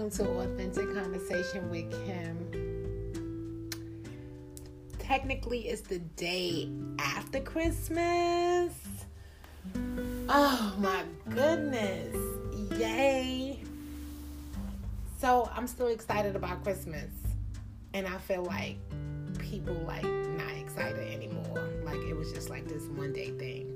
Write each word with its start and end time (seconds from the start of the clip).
welcome 0.00 0.24
to 0.24 0.30
Authentic 0.40 0.94
Conversation 0.94 1.68
with 1.68 1.90
Kim. 2.06 3.70
Technically, 4.98 5.68
it's 5.68 5.82
the 5.82 5.98
day 5.98 6.70
after 6.98 7.38
Christmas. 7.40 8.72
Oh 9.76 10.74
my 10.78 11.02
goodness. 11.28 12.16
Yay. 12.78 13.60
So, 15.18 15.50
I'm 15.54 15.66
still 15.66 15.88
excited 15.88 16.34
about 16.34 16.62
Christmas. 16.62 17.10
And 17.92 18.06
I 18.06 18.16
feel 18.16 18.44
like 18.44 18.78
people 19.38 19.74
like 19.86 20.04
not 20.04 20.56
excited 20.56 21.12
anymore. 21.12 21.68
Like 21.84 22.00
it 22.08 22.16
was 22.16 22.32
just 22.32 22.48
like 22.48 22.66
this 22.66 22.84
one 22.84 23.12
day 23.12 23.32
thing 23.32 23.69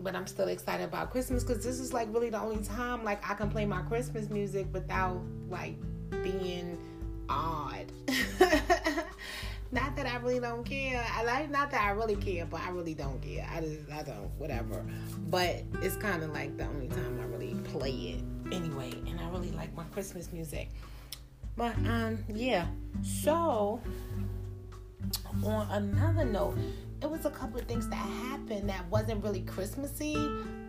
but 0.00 0.14
I'm 0.14 0.26
still 0.26 0.48
excited 0.48 0.84
about 0.84 1.10
Christmas 1.10 1.42
because 1.42 1.64
this 1.64 1.80
is 1.80 1.92
like 1.92 2.08
really 2.12 2.30
the 2.30 2.40
only 2.40 2.62
time 2.62 3.04
like 3.04 3.28
I 3.28 3.34
can 3.34 3.50
play 3.50 3.66
my 3.66 3.82
Christmas 3.82 4.30
music 4.30 4.66
without 4.72 5.20
like 5.48 5.76
being 6.22 6.78
odd. 7.28 7.92
not 9.70 9.96
that 9.96 10.06
I 10.06 10.16
really 10.16 10.40
don't 10.40 10.64
care. 10.64 11.04
I 11.12 11.24
like 11.24 11.50
not 11.50 11.70
that 11.72 11.82
I 11.82 11.90
really 11.90 12.16
care, 12.16 12.46
but 12.46 12.60
I 12.60 12.70
really 12.70 12.94
don't 12.94 13.20
care. 13.20 13.48
I 13.52 13.60
just 13.60 13.90
I 13.90 14.02
don't 14.02 14.30
whatever. 14.38 14.84
But 15.28 15.64
it's 15.82 15.96
kind 15.96 16.22
of 16.22 16.30
like 16.30 16.56
the 16.56 16.64
only 16.64 16.88
time 16.88 17.20
I 17.20 17.24
really 17.24 17.54
play 17.64 17.90
it 17.90 18.54
anyway, 18.54 18.92
and 19.06 19.20
I 19.20 19.28
really 19.30 19.50
like 19.50 19.74
my 19.74 19.84
Christmas 19.84 20.32
music. 20.32 20.70
But 21.56 21.76
um 21.78 22.18
yeah, 22.28 22.66
so 23.02 23.80
on 25.44 25.68
another 25.70 26.24
note, 26.24 26.56
it 27.00 27.10
was 27.10 27.24
a 27.26 27.30
couple 27.30 27.60
of 27.60 27.66
things 27.66 27.88
that 27.88 27.96
happened 27.96 28.68
that 28.68 28.88
wasn't 28.90 29.22
really 29.22 29.42
Christmassy, 29.42 30.16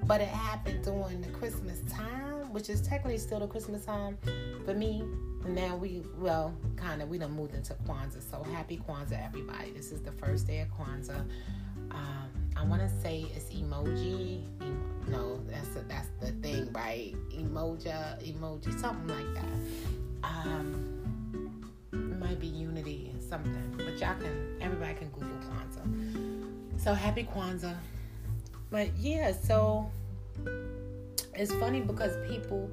but 0.06 0.22
it 0.22 0.28
happened 0.28 0.84
during 0.84 1.22
the 1.22 1.30
Christmas 1.30 1.82
time, 1.92 2.54
which 2.54 2.70
is 2.70 2.82
technically 2.82 3.18
still 3.18 3.40
the 3.40 3.48
Christmas 3.48 3.86
time 3.86 4.18
for 4.66 4.74
me. 4.74 5.04
Now 5.48 5.76
we, 5.76 6.04
well, 6.18 6.54
kind 6.76 7.02
of, 7.02 7.10
we 7.10 7.18
done 7.18 7.32
moved 7.32 7.56
into 7.56 7.74
Kwanzaa. 7.88 8.22
So 8.30 8.44
happy 8.52 8.82
Kwanzaa, 8.88 9.26
everybody. 9.26 9.72
This 9.72 9.92
is 9.92 10.02
the 10.02 10.12
first 10.12 10.46
day 10.46 10.60
of 10.60 10.68
Kwanzaa. 10.70 11.26
Um, 11.92 12.30
I 12.56 12.64
want 12.64 12.82
to 12.82 12.90
say 13.02 13.26
it's 13.36 13.46
emoji. 13.46 14.44
no, 15.08 15.40
that's 15.48 15.76
a, 15.76 15.82
that's 15.88 16.10
the 16.20 16.32
thing, 16.44 16.72
right? 16.74 17.16
Emoji, 17.32 17.92
emoji, 18.22 18.80
something 18.80 19.08
like 19.08 19.34
that. 19.34 20.28
Um, 20.28 21.00
it 21.94 22.20
might 22.20 22.40
be 22.40 22.48
Unity, 22.48 23.12
or 23.16 23.22
something. 23.22 23.74
But 23.78 23.98
y'all 24.00 24.16
can, 24.20 24.58
everybody 24.62 24.94
can 24.94 25.10
Google 25.10 25.30
Kwanzaa. 25.30 26.09
So 26.80 26.94
happy 26.94 27.26
Kwanzaa. 27.26 27.76
But 28.72 28.96
yeah, 28.98 29.34
so 29.34 29.92
it's 31.36 31.54
funny 31.56 31.82
because 31.82 32.16
people 32.26 32.72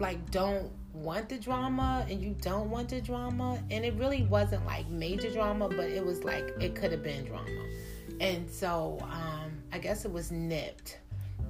like 0.00 0.28
don't 0.32 0.72
want 0.92 1.28
the 1.28 1.38
drama 1.38 2.04
and 2.10 2.20
you 2.20 2.34
don't 2.40 2.68
want 2.68 2.88
the 2.88 3.00
drama. 3.00 3.62
And 3.70 3.84
it 3.84 3.94
really 3.94 4.24
wasn't 4.24 4.66
like 4.66 4.88
major 4.88 5.30
drama 5.30 5.68
but 5.68 5.86
it 5.86 6.04
was 6.04 6.24
like 6.24 6.44
it 6.60 6.74
could 6.74 6.90
have 6.90 7.04
been 7.04 7.26
drama. 7.26 7.64
And 8.20 8.50
so 8.50 8.98
um 9.02 9.52
i 9.72 9.78
guess 9.78 10.04
it 10.04 10.10
was 10.10 10.32
nipped. 10.32 10.98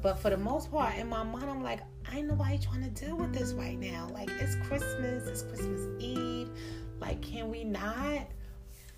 But 0.03 0.19
for 0.19 0.29
the 0.29 0.37
most 0.37 0.71
part 0.71 0.95
in 0.97 1.09
my 1.09 1.23
mind 1.23 1.49
i'm 1.49 1.63
like 1.63 1.81
i 2.13 2.19
ain't 2.19 2.29
nobody 2.29 2.59
trying 2.59 2.83
to 2.83 2.91
deal 2.91 3.17
with 3.17 3.33
this 3.33 3.55
right 3.55 3.79
now. 3.79 4.11
Like 4.13 4.29
it's 4.29 4.57
christmas. 4.69 5.27
It's 5.27 5.43
christmas 5.43 5.89
eve. 5.99 6.51
Like 7.01 7.23
can 7.23 7.51
we 7.51 7.65
not 7.65 8.27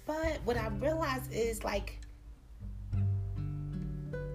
but 0.06 0.40
what 0.44 0.56
I 0.56 0.68
realized 0.68 1.32
is 1.32 1.64
like 1.64 1.98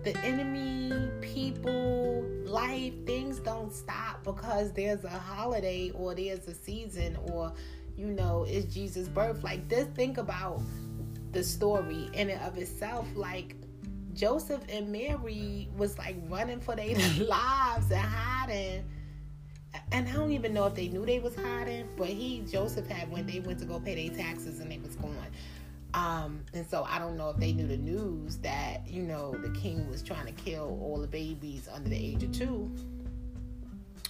the 0.04 0.18
enemy, 0.20 1.10
people, 1.22 2.26
life, 2.46 2.94
things 3.06 3.40
don't 3.40 3.72
stop 3.72 4.24
because 4.24 4.72
there's 4.74 5.04
a 5.04 5.10
holiday 5.10 5.92
or 5.92 6.14
there's 6.16 6.48
a 6.48 6.54
season 6.54 7.18
or 7.32 7.54
you 7.96 8.08
know, 8.08 8.46
it's 8.48 8.74
Jesus' 8.74 9.08
birth. 9.08 9.44
Like 9.44 9.68
this, 9.70 9.88
think 9.96 10.18
about 10.18 10.62
the 11.32 11.44
story 11.44 12.10
in 12.14 12.30
and 12.30 12.42
of 12.42 12.58
itself. 12.58 13.08
Like 13.16 13.56
Joseph 14.14 14.62
and 14.70 14.92
Mary 14.92 15.70
was 15.78 15.98
like 15.98 16.16
running 16.28 16.60
for 16.60 16.76
their 16.76 16.96
lives 17.20 17.92
and 17.92 18.02
hiding. 18.02 18.84
And 19.92 20.08
I 20.08 20.12
don't 20.14 20.32
even 20.32 20.54
know 20.54 20.66
if 20.66 20.76
they 20.76 20.88
knew 20.88 21.06
they 21.06 21.20
was 21.20 21.36
hiding, 21.36 21.88
but 21.98 22.08
he 22.08 22.44
Joseph 22.52 22.88
had 22.88 23.10
when 23.12 23.26
they 23.26 23.40
went 23.40 23.60
to 23.60 23.66
go 23.66 23.80
pay 23.80 24.08
their 24.08 24.18
taxes 24.18 24.60
and 24.60 24.72
they 24.72 24.80
was 24.80 24.96
going. 24.96 25.16
Um, 25.94 26.42
and 26.54 26.66
so 26.70 26.86
I 26.90 27.00
don't 27.00 27.18
know 27.18 27.30
if 27.32 27.38
they 27.38 27.52
knew 27.52 27.68
the 27.68 27.78
news 27.78 28.38
that, 28.38 28.88
you 28.88 29.04
know, 29.04 29.34
the 29.34 29.50
king 29.50 29.90
was 29.90 30.02
trying 30.02 30.26
to 30.26 30.32
kill 30.32 30.80
all 30.82 31.00
the 31.00 31.08
babies 31.08 31.68
under 31.72 31.90
the 31.90 31.98
age 31.98 32.24
of 32.24 32.32
two. 32.32 32.72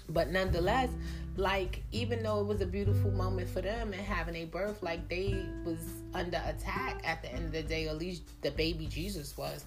But 0.09 0.29
nonetheless, 0.29 0.89
like 1.37 1.83
even 1.91 2.21
though 2.21 2.41
it 2.41 2.47
was 2.47 2.61
a 2.61 2.65
beautiful 2.65 3.11
moment 3.11 3.49
for 3.49 3.61
them 3.61 3.93
and 3.93 4.01
having 4.01 4.35
a 4.35 4.45
birth, 4.45 4.83
like 4.83 5.07
they 5.07 5.45
was 5.63 5.79
under 6.13 6.41
attack 6.45 7.01
at 7.03 7.21
the 7.21 7.31
end 7.31 7.45
of 7.45 7.51
the 7.51 7.63
day, 7.63 7.87
at 7.87 7.97
least 7.97 8.23
the 8.41 8.51
baby 8.51 8.87
Jesus 8.87 9.37
was. 9.37 9.65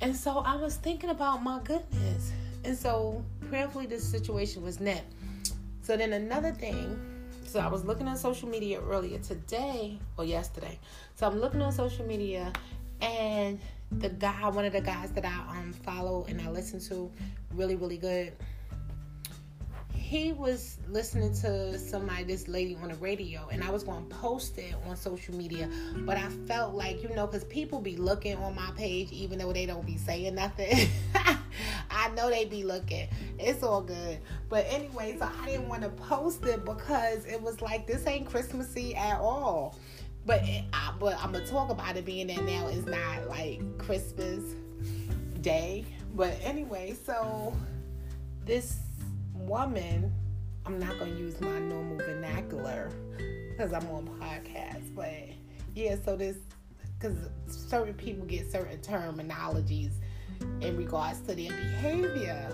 And 0.00 0.14
so 0.14 0.38
I 0.38 0.56
was 0.56 0.76
thinking 0.76 1.10
about 1.10 1.42
my 1.42 1.60
goodness. 1.64 2.32
And 2.64 2.76
so 2.76 3.24
prayerfully 3.48 3.86
this 3.86 4.06
situation 4.06 4.62
was 4.62 4.78
net. 4.78 5.04
So 5.82 5.96
then 5.96 6.12
another 6.12 6.52
thing 6.52 7.15
so 7.48 7.60
I 7.60 7.68
was 7.68 7.84
looking 7.84 8.08
on 8.08 8.16
social 8.16 8.48
media 8.48 8.80
earlier 8.80 9.18
today 9.18 9.98
or 10.16 10.24
yesterday. 10.24 10.78
So 11.14 11.26
I'm 11.26 11.38
looking 11.40 11.62
on 11.62 11.72
social 11.72 12.06
media 12.06 12.52
and 13.00 13.60
the 13.92 14.08
guy, 14.08 14.48
one 14.48 14.64
of 14.64 14.72
the 14.72 14.80
guys 14.80 15.12
that 15.12 15.24
I 15.24 15.58
um 15.58 15.72
follow 15.72 16.26
and 16.28 16.40
I 16.40 16.50
listen 16.50 16.80
to, 16.88 17.10
really, 17.54 17.76
really 17.76 17.98
good. 17.98 18.32
He 19.96 20.32
was 20.32 20.78
listening 20.88 21.34
to 21.40 21.78
somebody, 21.78 22.24
this 22.24 22.46
lady 22.46 22.76
on 22.80 22.88
the 22.88 22.94
radio, 22.96 23.48
and 23.50 23.64
I 23.64 23.70
was 23.70 23.82
going 23.82 24.08
to 24.08 24.14
post 24.14 24.56
it 24.58 24.74
on 24.86 24.96
social 24.96 25.34
media, 25.34 25.68
but 25.98 26.16
I 26.16 26.28
felt 26.46 26.74
like, 26.74 27.02
you 27.02 27.08
know, 27.10 27.26
because 27.26 27.44
people 27.44 27.80
be 27.80 27.96
looking 27.96 28.36
on 28.36 28.54
my 28.54 28.70
page 28.76 29.10
even 29.10 29.38
though 29.38 29.52
they 29.52 29.66
don't 29.66 29.84
be 29.84 29.96
saying 29.96 30.34
nothing. 30.36 30.88
I 31.90 32.08
know 32.10 32.30
they 32.30 32.44
be 32.44 32.62
looking. 32.62 33.08
It's 33.38 33.62
all 33.62 33.80
good. 33.80 34.18
But 34.48 34.66
anyway, 34.68 35.16
so 35.18 35.28
I 35.42 35.46
didn't 35.46 35.68
want 35.68 35.82
to 35.82 35.88
post 35.88 36.44
it 36.44 36.64
because 36.64 37.24
it 37.24 37.40
was 37.40 37.60
like 37.60 37.86
this 37.86 38.06
ain't 38.06 38.26
Christmassy 38.26 38.94
at 38.94 39.18
all. 39.18 39.76
But 40.24 40.42
it, 40.42 40.64
I, 40.72 40.92
but 40.98 41.18
I'm 41.22 41.32
gonna 41.32 41.46
talk 41.46 41.70
about 41.70 41.96
it 41.96 42.04
being 42.04 42.26
that 42.28 42.44
now 42.44 42.66
is 42.68 42.84
not 42.86 43.28
like 43.28 43.60
Christmas 43.78 44.42
day. 45.40 45.84
But 46.14 46.36
anyway, 46.42 46.96
so 47.04 47.56
this 48.44 48.78
woman, 49.46 50.12
I'm 50.64 50.78
not 50.78 50.98
gonna 50.98 51.12
use 51.12 51.40
my 51.40 51.58
normal 51.58 51.96
vernacular 51.98 52.90
because 53.50 53.72
I'm 53.72 53.88
on 53.90 54.06
podcast. 54.20 54.94
But 54.94 55.28
yeah, 55.74 55.96
so 56.04 56.16
this 56.16 56.36
because 56.98 57.16
certain 57.46 57.94
people 57.94 58.24
get 58.26 58.50
certain 58.50 58.78
terminologies 58.78 59.92
in 60.60 60.76
regards 60.76 61.20
to 61.20 61.34
their 61.34 61.50
behavior. 61.50 62.52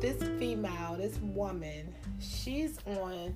This 0.00 0.22
female, 0.38 0.96
this 0.96 1.18
woman, 1.18 1.94
she's 2.20 2.78
on 2.86 3.34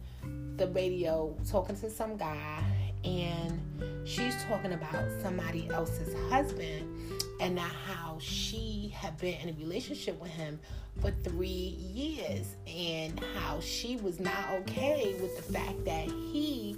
the 0.56 0.68
radio 0.68 1.36
talking 1.50 1.76
to 1.76 1.90
some 1.90 2.16
guy 2.16 2.62
and 3.04 3.60
she's 4.04 4.42
talking 4.44 4.72
about 4.72 5.04
somebody 5.20 5.68
else's 5.70 6.14
husband 6.30 6.88
and 7.40 7.58
how 7.58 8.16
she 8.18 8.94
had 8.94 9.16
been 9.18 9.34
in 9.40 9.48
a 9.50 9.58
relationship 9.58 10.18
with 10.20 10.30
him 10.30 10.58
for 11.00 11.10
three 11.22 11.46
years 11.48 12.56
and 12.74 13.20
how 13.36 13.60
she 13.60 13.96
was 13.96 14.18
not 14.18 14.50
okay 14.50 15.14
with 15.20 15.36
the 15.36 15.52
fact 15.52 15.84
that 15.84 16.06
he 16.06 16.76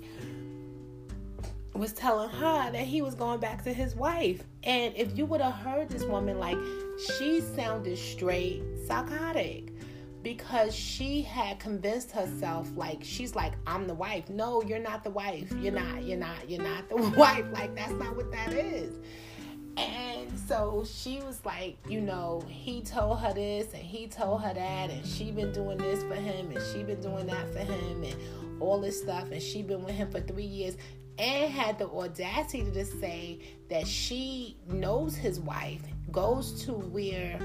was 1.73 1.93
telling 1.93 2.29
her 2.31 2.71
that 2.71 2.87
he 2.87 3.03
was 3.03 3.15
going 3.15 3.39
back 3.39 3.63
to 3.65 3.73
his 3.73 3.95
wife. 3.95 4.43
And 4.63 4.95
if 4.97 5.17
you 5.17 5.27
would 5.27 5.41
have 5.41 5.55
heard 5.55 5.89
this 5.89 6.05
woman, 6.05 6.39
like, 6.39 6.59
she 7.19 7.41
sounded 7.41 7.99
straight 7.99 8.63
psychotic 8.87 9.73
because 10.23 10.75
she 10.75 11.23
had 11.23 11.61
convinced 11.61 12.11
herself 12.11 12.69
like 12.75 12.99
she's 13.01 13.37
like 13.37 13.53
i'm 13.65 13.87
the 13.87 13.95
wife. 13.95 14.29
No 14.29 14.61
you're 14.61 14.81
not 14.81 15.05
the 15.05 15.11
wife. 15.11 15.53
You're 15.61 15.73
not 15.73 16.03
you're 16.03 16.19
not 16.19 16.51
you're 16.51 16.63
not 16.63 16.89
the 16.89 16.97
wife. 17.17 17.45
Like 17.53 17.77
that's 17.77 17.93
not 17.93 18.17
what 18.17 18.33
that 18.33 18.53
is 18.53 18.99
and 19.77 20.39
so 20.47 20.85
she 20.91 21.21
was 21.21 21.45
like 21.45 21.77
you 21.89 22.01
know 22.01 22.43
he 22.49 22.81
told 22.81 23.19
her 23.21 23.33
this 23.35 23.73
and 23.75 23.83
he 23.83 24.07
told 24.07 24.43
her 24.43 24.55
that 24.55 24.91
and 24.91 25.07
she 25.07 25.31
been 25.31 25.53
doing 25.53 25.77
this 25.79 26.03
for 26.05 26.15
him 26.15 26.51
and 26.51 26.61
she 26.73 26.83
been 26.83 27.01
doing 27.01 27.27
that 27.27 27.53
for 27.53 27.59
him 27.59 28.03
and 28.03 28.17
all 28.61 28.81
this 28.81 29.01
stuff 29.03 29.31
and 29.31 29.43
she 29.43 29.63
been 29.63 29.85
with 29.85 29.95
him 29.95 30.11
for 30.11 30.21
three 30.21 30.45
years 30.45 30.77
and 31.19 31.53
had 31.53 31.79
the 31.79 31.89
audacity 31.89 32.71
to 32.71 32.85
say 32.85 33.39
that 33.69 33.87
she 33.87 34.57
knows 34.67 35.15
his 35.15 35.41
wife 35.41 35.83
goes 36.11 36.65
to 36.65 36.73
where 36.73 37.39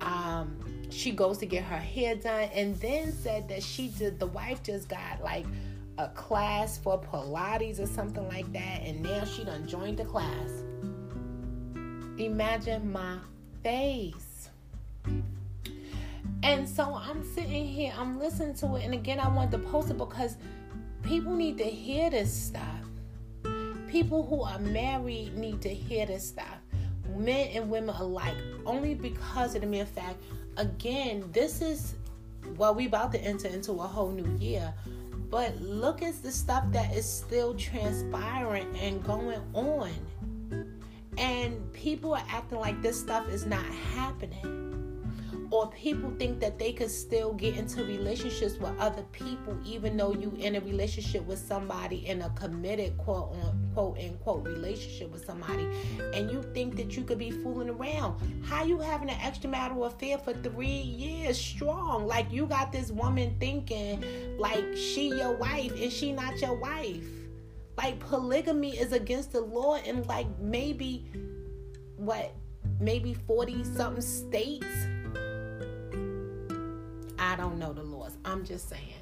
um, 0.00 0.56
she 0.90 1.10
goes 1.10 1.38
to 1.38 1.46
get 1.46 1.64
her 1.64 1.76
hair 1.76 2.14
done 2.16 2.48
and 2.54 2.76
then 2.76 3.12
said 3.12 3.48
that 3.48 3.62
she 3.62 3.88
did 3.88 4.18
the 4.18 4.26
wife 4.26 4.62
just 4.62 4.88
got 4.88 5.22
like 5.22 5.46
a 5.98 6.08
class 6.08 6.78
for 6.78 7.00
pilates 7.00 7.80
or 7.80 7.86
something 7.86 8.26
like 8.28 8.50
that 8.52 8.82
and 8.82 9.02
now 9.02 9.24
she 9.24 9.44
done 9.44 9.66
joined 9.66 9.96
the 9.96 10.04
class 10.04 10.57
imagine 12.18 12.90
my 12.92 13.18
face 13.62 14.28
And 16.42 16.68
so 16.68 16.94
I'm 16.94 17.24
sitting 17.34 17.66
here, 17.66 17.92
I'm 17.98 18.18
listening 18.18 18.54
to 18.56 18.76
it, 18.76 18.84
and 18.84 18.94
again, 18.94 19.18
I 19.18 19.28
want 19.28 19.50
to 19.50 19.58
post 19.58 19.90
it 19.90 19.98
because 19.98 20.36
people 21.02 21.34
need 21.34 21.58
to 21.58 21.64
hear 21.64 22.10
this 22.10 22.32
stuff. 22.32 22.62
People 23.88 24.24
who 24.24 24.42
are 24.42 24.58
married 24.58 25.36
need 25.36 25.60
to 25.62 25.68
hear 25.68 26.06
this 26.06 26.28
stuff. 26.28 26.58
Men 27.16 27.48
and 27.48 27.68
women 27.68 27.94
alike, 27.94 28.36
only 28.64 28.94
because 28.94 29.56
of 29.56 29.62
the 29.62 29.66
mere 29.66 29.86
fact, 29.86 30.22
again, 30.56 31.24
this 31.32 31.60
is 31.60 31.94
well, 32.56 32.74
we 32.74 32.86
about 32.86 33.12
to 33.12 33.20
enter 33.20 33.48
into 33.48 33.72
a 33.72 33.86
whole 33.86 34.10
new 34.10 34.36
year. 34.38 34.72
But 35.30 35.60
look 35.60 36.02
at 36.02 36.22
the 36.22 36.32
stuff 36.32 36.64
that 36.72 36.94
is 36.94 37.04
still 37.04 37.54
transpiring 37.54 38.74
and 38.78 39.04
going 39.04 39.40
on. 39.52 39.90
And 41.18 41.72
people 41.72 42.14
are 42.14 42.24
acting 42.28 42.58
like 42.58 42.80
this 42.80 42.98
stuff 42.98 43.28
is 43.28 43.44
not 43.44 43.64
happening. 43.94 44.68
Or 45.50 45.70
people 45.70 46.12
think 46.18 46.40
that 46.40 46.58
they 46.58 46.72
could 46.72 46.90
still 46.90 47.32
get 47.32 47.56
into 47.56 47.82
relationships 47.82 48.58
with 48.58 48.78
other 48.78 49.02
people 49.12 49.58
even 49.64 49.96
though 49.96 50.12
you 50.12 50.36
in 50.38 50.56
a 50.56 50.60
relationship 50.60 51.24
with 51.24 51.38
somebody 51.38 52.06
in 52.06 52.20
a 52.20 52.28
committed 52.30 52.98
quote 52.98 53.34
unquote 53.42 53.98
unquote 53.98 54.44
relationship 54.44 55.10
with 55.10 55.24
somebody 55.24 55.66
and 56.12 56.30
you 56.30 56.44
think 56.52 56.76
that 56.76 56.96
you 56.96 57.02
could 57.02 57.18
be 57.18 57.30
fooling 57.30 57.70
around. 57.70 58.44
How 58.44 58.62
you 58.62 58.78
having 58.78 59.08
an 59.08 59.18
extramarital 59.20 59.86
affair 59.86 60.18
for 60.18 60.34
three 60.34 60.66
years 60.68 61.40
strong? 61.40 62.06
Like 62.06 62.30
you 62.30 62.44
got 62.44 62.70
this 62.70 62.90
woman 62.90 63.34
thinking 63.40 64.04
like 64.38 64.76
she 64.76 65.08
your 65.08 65.34
wife 65.34 65.72
and 65.80 65.90
she 65.90 66.12
not 66.12 66.38
your 66.42 66.54
wife 66.54 67.06
like 67.78 67.98
polygamy 68.00 68.76
is 68.76 68.92
against 68.92 69.32
the 69.32 69.40
law 69.40 69.76
in 69.76 70.02
like 70.04 70.26
maybe 70.38 71.06
what 71.96 72.34
maybe 72.80 73.14
40 73.14 73.64
something 73.64 74.02
states 74.02 74.66
I 77.18 77.36
don't 77.36 77.58
know 77.58 77.72
the 77.72 77.82
laws. 77.82 78.16
I'm 78.24 78.44
just 78.44 78.68
saying. 78.68 78.94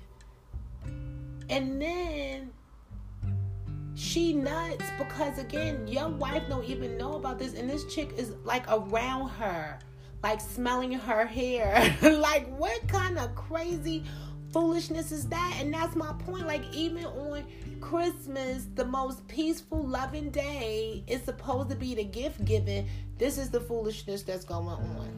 And 1.48 1.80
then 1.80 2.50
she 3.94 4.32
nuts 4.32 4.84
because 4.98 5.38
again, 5.38 5.86
your 5.86 6.08
wife 6.08 6.42
don't 6.48 6.64
even 6.64 6.96
know 6.96 7.14
about 7.14 7.38
this, 7.38 7.54
and 7.54 7.68
this 7.68 7.84
chick 7.94 8.12
is 8.16 8.32
like 8.44 8.64
around 8.68 9.28
her, 9.30 9.78
like 10.22 10.40
smelling 10.40 10.92
her 10.92 11.24
hair. 11.24 11.96
like 12.02 12.48
what 12.56 12.86
kind 12.88 13.18
of 13.18 13.34
crazy 13.34 14.04
foolishness 14.56 15.12
is 15.12 15.28
that? 15.28 15.58
And 15.60 15.74
that's 15.74 15.94
my 15.94 16.14
point. 16.24 16.46
Like 16.46 16.62
even 16.72 17.04
on 17.04 17.44
Christmas, 17.82 18.66
the 18.74 18.86
most 18.86 19.28
peaceful, 19.28 19.86
loving 19.86 20.30
day, 20.30 21.04
is 21.06 21.20
supposed 21.22 21.68
to 21.68 21.76
be 21.76 21.94
the 21.94 22.04
gift 22.04 22.42
giving. 22.46 22.88
This 23.18 23.36
is 23.36 23.50
the 23.50 23.60
foolishness 23.60 24.22
that's 24.22 24.46
going 24.46 24.68
on. 24.68 25.12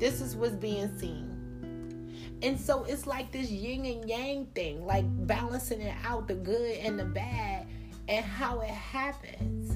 This 0.00 0.20
is 0.20 0.34
what's 0.34 0.56
being 0.56 0.98
seen. 0.98 2.40
And 2.42 2.58
so 2.60 2.82
it's 2.82 3.06
like 3.06 3.30
this 3.30 3.48
yin 3.48 3.86
and 3.86 4.08
yang 4.08 4.46
thing, 4.46 4.84
like 4.84 5.04
balancing 5.28 5.82
it 5.82 5.94
out 6.04 6.26
the 6.26 6.34
good 6.34 6.78
and 6.78 6.98
the 6.98 7.04
bad 7.04 7.68
and 8.08 8.24
how 8.24 8.58
it 8.58 8.70
happens. 8.70 9.75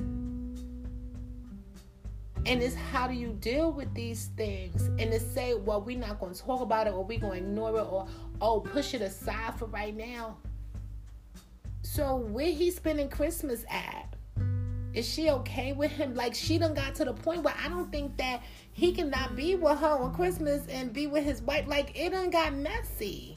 And 2.47 2.63
it's 2.63 2.75
how 2.75 3.07
do 3.07 3.15
you 3.15 3.37
deal 3.41 3.73
with 3.73 3.93
these 3.95 4.31
things? 4.37 4.87
And 4.99 5.13
to 5.13 5.21
say, 5.21 5.55
well, 5.55 5.81
we're 5.83 5.99
not 5.99 6.19
going 6.19 6.33
to 6.33 6.41
talk 6.41 6.61
about 6.61 6.87
it 6.87 6.95
or 6.95 7.05
we're 7.05 7.19
going 7.19 7.43
to 7.43 7.47
ignore 7.47 7.79
it 7.79 7.87
or, 7.87 8.07
oh, 8.41 8.61
push 8.61 8.95
it 8.95 9.03
aside 9.03 9.55
for 9.59 9.67
right 9.67 9.95
now. 9.95 10.37
So, 11.83 12.17
where 12.17 12.51
he 12.51 12.71
spending 12.71 13.09
Christmas 13.09 13.65
at? 13.69 14.15
Is 14.95 15.09
she 15.09 15.31
okay 15.31 15.73
with 15.73 15.93
him? 15.93 16.15
Like, 16.15 16.35
she 16.35 16.59
done 16.59 16.75
got 16.75 16.95
to 16.97 17.05
the 17.05 17.13
point 17.13 17.43
where 17.43 17.55
I 17.63 17.69
don't 17.69 17.93
think 17.93 18.17
that 18.17 18.43
he 18.73 18.93
cannot 18.93 19.37
be 19.37 19.57
with 19.57 19.79
her 19.79 19.99
on 19.99 20.15
Christmas 20.15 20.67
and 20.69 20.93
be 20.93 21.07
with 21.07 21.25
his 21.25 21.43
wife. 21.43 21.67
Like 21.67 21.99
it 21.99 22.11
done 22.11 22.31
got 22.31 22.55
messy. 22.55 23.37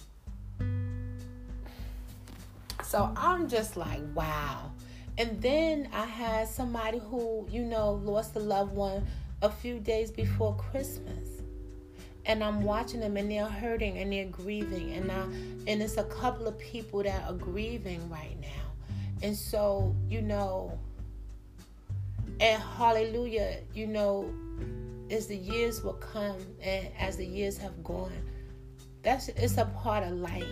So 2.83 3.11
I'm 3.17 3.47
just 3.49 3.75
like, 3.75 4.01
wow. 4.15 4.71
And 5.17 5.41
then 5.41 5.89
I 5.93 6.05
had 6.05 6.47
somebody 6.47 6.99
who, 6.99 7.47
you 7.49 7.63
know, 7.63 7.93
lost 7.93 8.35
a 8.35 8.39
loved 8.39 8.73
one 8.73 9.05
a 9.41 9.49
few 9.49 9.79
days 9.79 10.11
before 10.11 10.55
Christmas. 10.55 11.29
And 12.25 12.43
I'm 12.43 12.61
watching 12.61 13.01
them 13.01 13.17
and 13.17 13.29
they're 13.29 13.45
hurting 13.45 13.97
and 13.97 14.11
they're 14.11 14.25
grieving. 14.25 14.93
And 14.93 15.11
I 15.11 15.21
and 15.67 15.81
it's 15.81 15.97
a 15.97 16.05
couple 16.05 16.47
of 16.47 16.57
people 16.57 17.03
that 17.03 17.29
are 17.29 17.33
grieving 17.33 18.09
right 18.09 18.39
now. 18.41 18.47
And 19.21 19.35
so, 19.35 19.95
you 20.07 20.21
know, 20.21 20.79
and 22.39 22.61
hallelujah, 22.61 23.57
you 23.73 23.87
know, 23.87 24.33
as 25.11 25.27
the 25.27 25.35
years 25.35 25.83
will 25.83 25.93
come 25.93 26.37
and 26.61 26.87
as 26.97 27.17
the 27.17 27.25
years 27.25 27.57
have 27.57 27.83
gone, 27.83 28.11
that's 29.03 29.27
it's 29.29 29.57
a 29.57 29.65
part 29.65 30.03
of 30.03 30.13
life. 30.13 30.43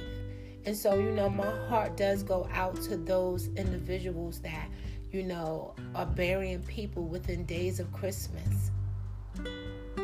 And 0.66 0.76
so, 0.76 0.96
you 0.96 1.12
know, 1.12 1.30
my 1.30 1.50
heart 1.68 1.98
does 1.98 2.24
go 2.24 2.48
out 2.54 2.76
to 2.84 2.98
those 2.98 3.48
individuals 3.56 4.40
that, 4.42 4.68
you 5.12 5.24
know, 5.24 5.74
are 5.96 6.06
burying 6.06 6.62
people 6.64 7.04
within 7.06 7.46
days 7.46 7.80
of 7.80 7.92
Christmas 7.92 8.72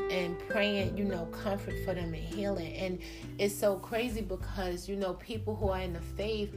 and 0.10 0.38
praying, 0.50 0.98
you 0.98 1.04
know, 1.04 1.26
comfort 1.28 1.76
for 1.86 1.94
them 1.94 2.14
and 2.14 2.16
healing. 2.16 2.74
And 2.74 3.00
it's 3.38 3.56
so 3.56 3.76
crazy 3.76 4.22
because, 4.22 4.90
you 4.90 4.96
know, 4.96 5.14
people 5.14 5.56
who 5.56 5.70
are 5.70 5.82
in 5.82 5.94
the 5.94 6.02
faith, 6.02 6.54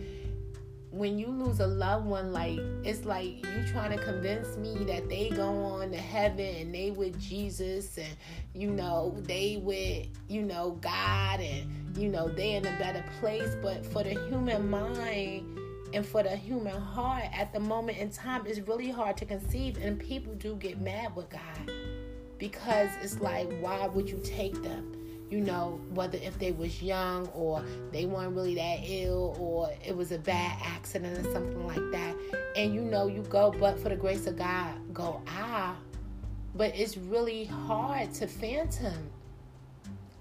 when 0.90 1.18
you 1.18 1.28
lose 1.28 1.60
a 1.60 1.66
loved 1.66 2.06
one, 2.06 2.32
like 2.32 2.58
it's 2.84 3.04
like 3.04 3.44
you 3.44 3.66
trying 3.68 3.96
to 3.96 4.04
convince 4.04 4.56
me 4.56 4.84
that 4.84 5.08
they 5.08 5.30
go 5.30 5.48
on 5.48 5.90
to 5.92 5.96
heaven 5.96 6.56
and 6.56 6.74
they 6.74 6.90
with 6.90 7.20
Jesus 7.20 7.96
and 7.96 8.16
you 8.54 8.70
know 8.70 9.14
they 9.20 9.60
with 9.62 10.08
you 10.28 10.42
know 10.42 10.72
God 10.80 11.40
and 11.40 11.79
you 11.96 12.08
know 12.08 12.28
they're 12.28 12.58
in 12.58 12.66
a 12.66 12.78
better 12.78 13.04
place. 13.20 13.54
But 13.62 13.84
for 13.86 14.02
the 14.02 14.14
human 14.28 14.70
mind 14.70 15.58
and 15.92 16.04
for 16.04 16.22
the 16.22 16.36
human 16.36 16.80
heart, 16.80 17.24
at 17.32 17.52
the 17.52 17.60
moment 17.60 17.98
in 17.98 18.10
time, 18.10 18.44
it's 18.46 18.60
really 18.60 18.90
hard 18.90 19.16
to 19.18 19.24
conceive, 19.24 19.78
and 19.82 19.98
people 19.98 20.34
do 20.34 20.54
get 20.56 20.80
mad 20.80 21.14
with 21.16 21.28
God 21.30 21.70
because 22.38 22.90
it's 23.02 23.20
like, 23.20 23.50
why 23.60 23.86
would 23.86 24.08
you 24.08 24.20
take 24.24 24.62
them? 24.62 25.00
you 25.30 25.40
know, 25.40 25.80
whether 25.94 26.18
if 26.18 26.38
they 26.38 26.50
was 26.50 26.82
young 26.82 27.28
or 27.28 27.64
they 27.92 28.04
weren't 28.04 28.34
really 28.34 28.56
that 28.56 28.80
ill 28.82 29.36
or 29.38 29.70
it 29.84 29.96
was 29.96 30.10
a 30.10 30.18
bad 30.18 30.58
accident 30.60 31.24
or 31.24 31.32
something 31.32 31.66
like 31.66 31.90
that. 31.92 32.16
And 32.56 32.74
you 32.74 32.80
know, 32.80 33.06
you 33.06 33.22
go, 33.22 33.52
but 33.52 33.78
for 33.78 33.88
the 33.88 33.96
grace 33.96 34.26
of 34.26 34.36
God, 34.36 34.74
go, 34.92 35.22
ah. 35.28 35.76
But 36.56 36.74
it's 36.74 36.96
really 36.96 37.44
hard 37.44 38.12
to 38.14 38.26
phantom. 38.26 39.10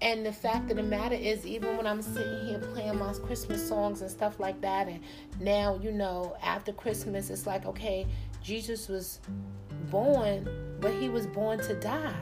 And 0.01 0.25
the 0.25 0.31
fact 0.31 0.71
of 0.71 0.77
the 0.77 0.83
matter 0.83 1.15
is, 1.15 1.45
even 1.45 1.75
when 1.75 1.85
I'm 1.85 2.01
sitting 2.01 2.47
here 2.47 2.59
playing 2.59 2.97
my 2.97 3.11
Christmas 3.13 3.67
songs 3.67 4.01
and 4.01 4.09
stuff 4.09 4.39
like 4.39 4.61
that, 4.61 4.87
and 4.87 5.01
now, 5.41 5.77
you 5.81 5.91
know, 5.91 6.37
after 6.41 6.71
Christmas, 6.71 7.29
it's 7.29 7.45
like, 7.45 7.65
okay, 7.65 8.07
Jesus 8.41 8.87
was 8.87 9.19
born, 9.91 10.47
but 10.79 10.93
he 10.93 11.09
was 11.09 11.27
born 11.27 11.59
to 11.59 11.73
die. 11.75 12.15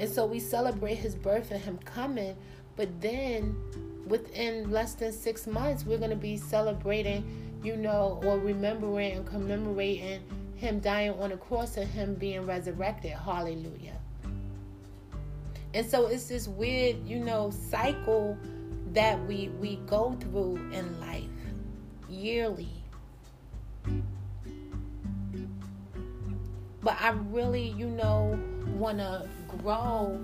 And 0.00 0.08
so 0.08 0.26
we 0.26 0.40
celebrate 0.40 0.96
his 0.96 1.14
birth 1.14 1.52
and 1.52 1.60
him 1.60 1.78
coming, 1.84 2.36
but 2.76 3.00
then 3.00 3.56
within 4.06 4.70
less 4.70 4.94
than 4.94 5.12
six 5.12 5.46
months, 5.46 5.84
we're 5.84 5.98
going 5.98 6.10
to 6.10 6.16
be 6.16 6.36
celebrating, 6.36 7.24
you 7.62 7.76
know, 7.76 8.20
or 8.24 8.38
remembering 8.38 9.12
and 9.12 9.26
commemorating 9.26 10.22
him 10.56 10.80
dying 10.80 11.12
on 11.20 11.30
the 11.30 11.36
cross 11.36 11.76
and 11.76 11.88
him 11.88 12.14
being 12.14 12.46
resurrected. 12.46 13.12
Hallelujah. 13.12 13.97
And 15.74 15.86
so 15.86 16.06
it's 16.06 16.26
this 16.26 16.48
weird, 16.48 17.06
you 17.06 17.18
know, 17.18 17.50
cycle 17.50 18.38
that 18.92 19.22
we 19.26 19.50
we 19.60 19.76
go 19.86 20.16
through 20.20 20.56
in 20.72 20.98
life 21.00 21.24
yearly. 22.08 22.68
But 26.82 26.96
I 27.00 27.10
really, 27.30 27.70
you 27.70 27.88
know, 27.88 28.38
want 28.76 28.98
to 28.98 29.28
grow 29.58 30.18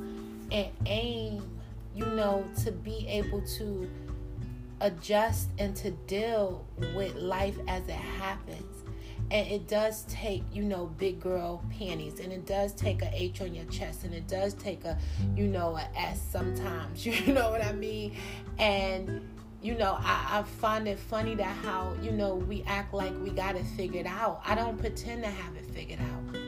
and 0.50 0.68
aim, 0.86 1.42
you 1.94 2.06
know, 2.06 2.46
to 2.64 2.72
be 2.72 3.06
able 3.08 3.42
to 3.58 3.90
adjust 4.84 5.48
and 5.58 5.74
to 5.76 5.90
deal 5.90 6.66
with 6.94 7.14
life 7.16 7.56
as 7.66 7.88
it 7.88 7.92
happens. 7.92 8.82
And 9.30 9.48
it 9.48 9.66
does 9.66 10.04
take, 10.04 10.44
you 10.52 10.62
know, 10.62 10.86
big 10.98 11.18
girl 11.18 11.64
panties, 11.70 12.20
and 12.20 12.30
it 12.30 12.44
does 12.44 12.74
take 12.74 13.00
a 13.00 13.10
H 13.12 13.40
on 13.40 13.54
your 13.54 13.64
chest, 13.66 14.04
and 14.04 14.14
it 14.14 14.28
does 14.28 14.52
take 14.52 14.84
a, 14.84 14.98
you 15.34 15.46
know, 15.46 15.76
a 15.76 15.88
S 15.98 16.20
sometimes. 16.30 17.04
You 17.06 17.32
know 17.32 17.50
what 17.50 17.64
I 17.64 17.72
mean? 17.72 18.16
And 18.58 19.26
you 19.62 19.74
know, 19.74 19.96
I, 19.98 20.40
I 20.40 20.42
find 20.42 20.86
it 20.86 20.98
funny 20.98 21.34
that 21.36 21.56
how, 21.64 21.94
you 22.02 22.12
know, 22.12 22.34
we 22.34 22.62
act 22.66 22.92
like 22.92 23.14
we 23.22 23.30
got 23.30 23.56
it 23.56 23.64
figured 23.78 24.06
out. 24.06 24.42
I 24.44 24.54
don't 24.54 24.78
pretend 24.78 25.22
to 25.22 25.30
have 25.30 25.56
it 25.56 25.64
figured 25.64 26.00
out. 26.00 26.43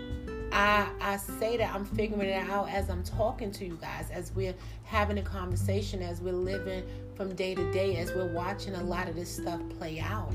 I 0.56 0.88
I 1.02 1.16
say 1.18 1.58
that 1.58 1.75
I'm 1.75 1.84
figuring 1.84 2.30
it 2.30 2.48
out 2.48 2.70
as 2.70 2.88
I'm 2.88 3.04
talking 3.04 3.52
to 3.52 3.66
you 3.66 3.76
guys, 3.78 4.10
as 4.10 4.32
we're 4.34 4.54
having 4.84 5.18
a 5.18 5.22
conversation, 5.22 6.02
as 6.02 6.22
we're 6.22 6.32
living 6.32 6.82
from 7.14 7.34
day 7.34 7.54
to 7.54 7.72
day, 7.72 7.98
as 7.98 8.10
we're 8.14 8.32
watching 8.32 8.75
a 8.75 8.82
lot 8.82 9.06
of 9.06 9.16
this 9.16 9.36
stuff 9.36 9.60
play 9.78 10.00
out. 10.00 10.32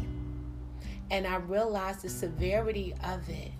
And 1.10 1.26
I 1.26 1.38
realize 1.38 2.04
the 2.04 2.10
severity 2.10 2.94
of 3.04 3.28
it. 3.30 3.52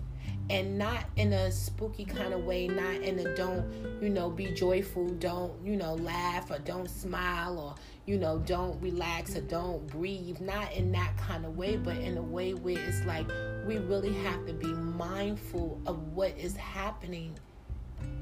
And 0.52 0.76
not 0.76 1.06
in 1.16 1.32
a 1.32 1.50
spooky 1.50 2.04
kind 2.04 2.34
of 2.34 2.44
way, 2.44 2.68
not 2.68 2.96
in 2.96 3.18
a 3.18 3.34
don't, 3.34 3.64
you 4.02 4.10
know, 4.10 4.28
be 4.28 4.52
joyful, 4.52 5.08
don't, 5.14 5.52
you 5.64 5.76
know, 5.76 5.94
laugh 5.94 6.50
or 6.50 6.58
don't 6.58 6.90
smile 6.90 7.58
or, 7.58 7.74
you 8.04 8.18
know, 8.18 8.38
don't 8.40 8.78
relax 8.82 9.34
or 9.34 9.40
don't 9.40 9.86
breathe, 9.86 10.40
not 10.40 10.70
in 10.72 10.92
that 10.92 11.16
kind 11.16 11.46
of 11.46 11.56
way, 11.56 11.76
but 11.76 11.96
in 11.96 12.18
a 12.18 12.22
way 12.22 12.52
where 12.52 12.78
it's 12.78 13.02
like 13.06 13.26
we 13.66 13.78
really 13.78 14.12
have 14.12 14.44
to 14.44 14.52
be 14.52 14.66
mindful 14.66 15.80
of 15.86 15.98
what 16.08 16.36
is 16.36 16.54
happening 16.54 17.34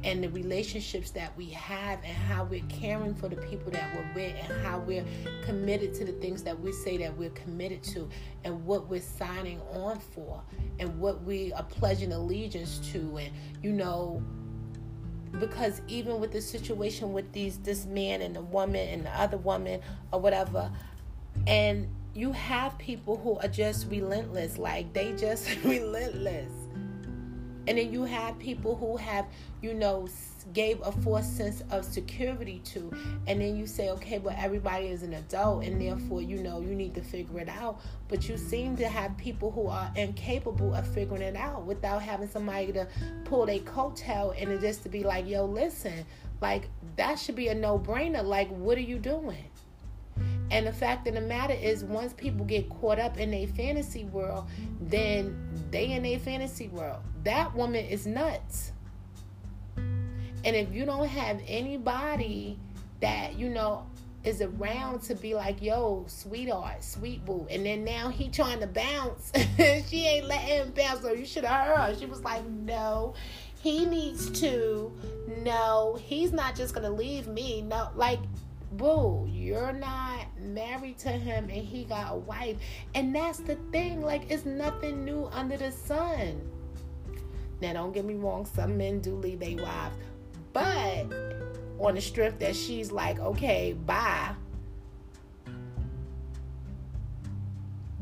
and 0.02 0.24
the 0.24 0.28
relationships 0.30 1.10
that 1.10 1.36
we 1.36 1.46
have 1.50 1.98
and 2.04 2.16
how 2.16 2.44
we're 2.44 2.64
caring 2.68 3.14
for 3.14 3.28
the 3.28 3.36
people 3.36 3.70
that 3.70 3.94
we're 3.94 4.14
with 4.14 4.34
and 4.42 4.62
how 4.62 4.78
we're 4.78 5.04
committed 5.44 5.94
to 5.94 6.04
the 6.04 6.12
things 6.12 6.42
that 6.42 6.58
we 6.58 6.72
say 6.72 6.96
that 6.96 7.16
we're 7.16 7.30
committed 7.30 7.82
to 7.82 8.08
and 8.44 8.64
what 8.64 8.88
we're 8.88 9.00
signing 9.00 9.60
on 9.72 9.98
for 9.98 10.42
and 10.78 10.98
what 10.98 11.22
we 11.24 11.52
are 11.52 11.64
pledging 11.64 12.12
allegiance 12.12 12.78
to. 12.92 13.18
And 13.18 13.30
you 13.62 13.72
know 13.72 14.22
because 15.38 15.80
even 15.86 16.18
with 16.18 16.32
the 16.32 16.40
situation 16.40 17.12
with 17.12 17.30
these 17.32 17.58
this 17.58 17.86
man 17.86 18.20
and 18.20 18.34
the 18.34 18.40
woman 18.40 18.88
and 18.88 19.04
the 19.04 19.20
other 19.20 19.36
woman 19.36 19.80
or 20.12 20.20
whatever 20.20 20.70
and 21.46 21.88
you 22.14 22.32
have 22.32 22.76
people 22.78 23.16
who 23.16 23.38
are 23.38 23.48
just 23.48 23.88
relentless 23.88 24.58
like 24.58 24.92
they 24.92 25.12
just 25.12 25.48
relentless 25.64 26.50
and 27.66 27.78
then 27.78 27.92
you 27.92 28.04
have 28.04 28.38
people 28.38 28.74
who 28.76 28.96
have, 28.96 29.26
you 29.62 29.74
know, 29.74 30.08
gave 30.52 30.80
a 30.82 30.90
false 30.90 31.26
sense 31.26 31.62
of 31.70 31.84
security 31.84 32.60
to. 32.64 32.90
And 33.26 33.40
then 33.40 33.56
you 33.56 33.66
say, 33.66 33.90
okay, 33.90 34.18
but 34.18 34.34
everybody 34.38 34.86
is 34.86 35.02
an 35.02 35.14
adult 35.14 35.64
and 35.64 35.80
therefore, 35.80 36.22
you 36.22 36.42
know, 36.42 36.60
you 36.60 36.74
need 36.74 36.94
to 36.94 37.02
figure 37.02 37.38
it 37.40 37.48
out. 37.48 37.80
But 38.08 38.28
you 38.28 38.36
seem 38.36 38.76
to 38.76 38.88
have 38.88 39.16
people 39.16 39.50
who 39.50 39.66
are 39.66 39.90
incapable 39.96 40.74
of 40.74 40.86
figuring 40.88 41.22
it 41.22 41.36
out 41.36 41.64
without 41.64 42.02
having 42.02 42.28
somebody 42.28 42.72
to 42.72 42.88
pull 43.24 43.46
their 43.46 43.60
coattail 43.60 44.40
and 44.40 44.60
just 44.60 44.82
to 44.84 44.88
be 44.88 45.04
like, 45.04 45.28
yo, 45.28 45.44
listen, 45.44 46.04
like 46.40 46.68
that 46.96 47.18
should 47.18 47.36
be 47.36 47.48
a 47.48 47.54
no 47.54 47.78
brainer. 47.78 48.24
Like, 48.24 48.48
what 48.48 48.78
are 48.78 48.82
you 48.82 48.98
doing? 48.98 49.44
And 50.50 50.66
the 50.66 50.72
fact 50.72 51.06
of 51.06 51.14
the 51.14 51.20
matter 51.20 51.54
is, 51.54 51.84
once 51.84 52.12
people 52.12 52.44
get 52.44 52.68
caught 52.68 52.98
up 52.98 53.18
in 53.18 53.32
a 53.32 53.46
fantasy 53.46 54.04
world, 54.04 54.48
then 54.80 55.49
they 55.70 55.92
in 55.92 56.04
a 56.04 56.18
fantasy 56.18 56.68
world. 56.68 57.00
That 57.24 57.54
woman 57.54 57.84
is 57.84 58.06
nuts. 58.06 58.72
And 59.76 60.56
if 60.56 60.72
you 60.72 60.84
don't 60.84 61.08
have 61.08 61.40
anybody 61.46 62.58
that, 63.00 63.38
you 63.38 63.48
know, 63.48 63.86
is 64.24 64.42
around 64.42 65.00
to 65.02 65.14
be 65.14 65.34
like, 65.34 65.62
yo, 65.62 66.04
sweetheart, 66.06 66.82
sweet 66.84 67.24
boo. 67.24 67.46
And 67.50 67.64
then 67.64 67.84
now 67.84 68.08
he 68.08 68.28
trying 68.28 68.60
to 68.60 68.66
bounce. 68.66 69.32
she 69.88 70.06
ain't 70.06 70.26
letting 70.26 70.48
him 70.48 70.70
bounce. 70.72 71.02
So 71.02 71.12
you 71.12 71.24
should 71.24 71.44
have 71.44 71.66
heard 71.66 71.76
her. 71.76 71.98
She 71.98 72.06
was 72.06 72.22
like, 72.22 72.44
no, 72.46 73.14
he 73.62 73.86
needs 73.86 74.30
to. 74.40 74.92
No, 75.42 75.98
he's 76.00 76.32
not 76.32 76.54
just 76.54 76.74
going 76.74 76.84
to 76.84 76.92
leave 76.92 77.28
me. 77.28 77.62
No, 77.62 77.88
like, 77.94 78.20
boo, 78.72 79.26
you're 79.30 79.72
not 79.72 80.26
married 80.40 80.98
to 80.98 81.08
him 81.08 81.44
and 81.44 81.64
he 81.64 81.84
got 81.84 82.12
a 82.12 82.16
wife. 82.16 82.56
And 82.94 83.14
that's 83.14 83.38
the 83.38 83.56
thing. 83.72 84.02
Like, 84.02 84.30
it's 84.30 84.44
nothing 84.44 85.04
new 85.04 85.28
under 85.32 85.56
the 85.56 85.72
sun. 85.72 86.40
Now, 87.60 87.74
don't 87.74 87.92
get 87.92 88.04
me 88.04 88.14
wrong, 88.14 88.46
some 88.46 88.78
men 88.78 89.00
do 89.00 89.14
leave 89.16 89.40
their 89.40 89.56
wives. 89.56 89.96
But 90.52 91.12
on 91.78 91.94
the 91.94 92.00
strength 92.00 92.38
that 92.40 92.56
she's 92.56 92.90
like, 92.90 93.18
okay, 93.20 93.74
bye. 93.74 94.34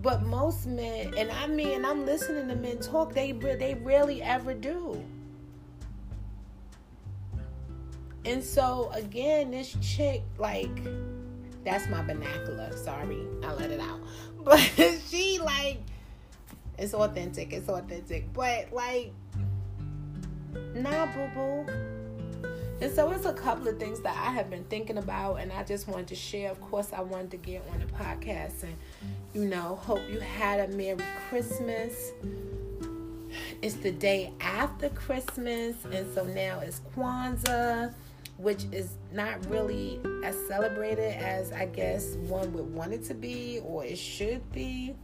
But 0.01 0.23
most 0.23 0.67
men, 0.67 1.13
and 1.19 1.31
I 1.33 1.49
mean, 1.49 1.85
I'm 1.85 2.07
listening 2.07 2.49
to 2.49 2.55
men 2.55 2.79
talk, 2.79 3.13
they 3.13 3.33
they 3.33 3.75
rarely 3.75 4.23
ever 4.23 4.55
do. 4.55 5.05
And 8.29 8.45
so 8.45 8.91
again, 8.93 9.51
this 9.51 9.75
chick, 9.81 10.23
like, 10.37 10.85
that's 11.65 11.89
my 11.89 12.03
vernacular. 12.03 12.77
Sorry, 12.77 13.27
I 13.43 13.55
let 13.55 13.71
it 13.71 13.81
out. 13.81 14.01
But 14.45 14.61
she 15.09 15.39
like 15.41 15.79
it's 16.79 16.95
authentic, 16.95 17.53
it's 17.53 17.69
authentic. 17.69 18.33
But 18.33 18.73
like 18.73 19.13
nah 20.75 21.07
boo 21.07 21.29
boo. 21.35 21.73
And 22.81 22.93
so 22.95 23.11
it's 23.11 23.25
a 23.25 23.33
couple 23.33 23.67
of 23.67 23.79
things 23.79 24.01
that 24.01 24.15
I 24.17 24.31
have 24.31 24.49
been 24.49 24.65
thinking 24.65 24.99
about 24.99 25.37
and 25.37 25.51
I 25.53 25.65
just 25.65 25.89
wanted 25.89 26.09
to 26.09 26.15
share. 26.15 26.51
Of 26.51 26.61
course 26.61 26.93
I 26.93 27.01
wanted 27.01 27.33
to 27.33 27.37
get 27.39 27.63
on 27.73 27.81
the 27.81 27.87
podcast 27.87 28.63
and 28.63 28.77
you 29.35 29.45
know, 29.45 29.77
hope 29.83 30.01
you 30.09 30.21
had 30.21 30.61
a 30.61 30.77
Merry 30.77 30.99
Christmas. 31.29 32.13
It's 33.61 33.75
the 33.75 33.91
day 33.91 34.33
after 34.41 34.89
Christmas, 34.91 35.77
and 35.93 36.15
so 36.15 36.25
now 36.25 36.61
it's 36.61 36.81
Kwanzaa 36.97 37.93
which 38.38 38.64
is 38.71 38.92
not 39.12 39.45
really 39.50 40.00
as 40.25 40.37
celebrated 40.47 41.14
as 41.14 41.52
I 41.52 41.66
guess 41.66 42.14
one 42.28 42.52
would 42.54 42.73
want 42.73 42.92
it 42.92 43.04
to 43.04 43.14
be 43.14 43.61
or 43.64 43.85
it 43.85 43.99
should 43.99 44.50
be. 44.52 44.95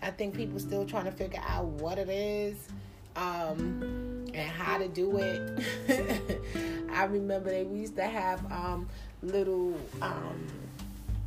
I 0.00 0.10
think 0.10 0.34
people 0.34 0.58
still 0.58 0.86
trying 0.86 1.04
to 1.06 1.12
figure 1.12 1.42
out 1.46 1.64
what 1.64 1.98
it 1.98 2.08
is 2.08 2.68
um, 3.16 4.24
and 4.32 4.48
how 4.48 4.78
to 4.78 4.88
do 4.88 5.18
it. 5.18 6.40
I 6.92 7.04
remember 7.04 7.50
they 7.50 7.64
we 7.64 7.80
used 7.80 7.96
to 7.96 8.04
have 8.04 8.40
um, 8.52 8.88
little 9.22 9.74
um, 10.00 10.46